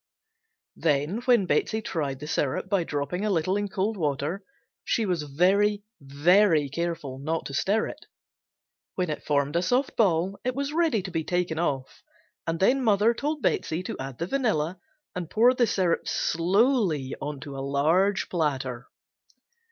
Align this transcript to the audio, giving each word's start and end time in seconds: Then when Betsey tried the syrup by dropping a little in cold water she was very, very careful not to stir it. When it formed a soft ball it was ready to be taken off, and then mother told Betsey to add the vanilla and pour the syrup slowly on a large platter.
Then 0.77 1.19
when 1.25 1.45
Betsey 1.45 1.79
tried 1.79 2.19
the 2.21 2.25
syrup 2.27 2.67
by 2.67 2.83
dropping 2.83 3.23
a 3.23 3.29
little 3.29 3.55
in 3.55 3.67
cold 3.67 3.97
water 3.97 4.43
she 4.83 5.05
was 5.05 5.21
very, 5.21 5.83
very 5.99 6.69
careful 6.71 7.19
not 7.19 7.45
to 7.45 7.53
stir 7.53 7.85
it. 7.85 8.07
When 8.95 9.11
it 9.11 9.21
formed 9.23 9.55
a 9.55 9.61
soft 9.61 9.95
ball 9.95 10.39
it 10.43 10.55
was 10.55 10.73
ready 10.73 11.03
to 11.03 11.11
be 11.11 11.23
taken 11.23 11.59
off, 11.59 12.01
and 12.47 12.59
then 12.59 12.83
mother 12.83 13.13
told 13.13 13.43
Betsey 13.43 13.83
to 13.83 13.97
add 13.99 14.17
the 14.17 14.25
vanilla 14.25 14.79
and 15.13 15.29
pour 15.29 15.53
the 15.53 15.67
syrup 15.67 16.07
slowly 16.07 17.13
on 17.21 17.39
a 17.45 17.61
large 17.61 18.27
platter. 18.27 18.87